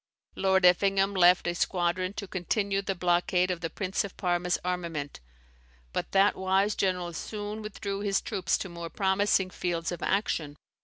[0.35, 5.19] Lord Effingham left a squadron to continue the blockade of the Prince of Parma's armament;
[5.93, 10.55] but that wise general soon withdrew his troops to more promising fields of action.